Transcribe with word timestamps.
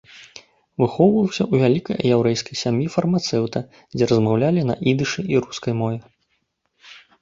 Выхоўваўся 0.83 1.39
ў 1.43 1.55
вялікай 1.65 1.97
яўрэйскай 2.17 2.55
сям'і 2.63 2.89
фармацэўта, 2.95 3.59
дзе 3.95 4.03
размаўлялі 4.15 4.61
на 4.75 4.81
ідышы 4.97 5.21
і 5.37 5.49
рускай 5.49 5.73
мове. 5.87 5.99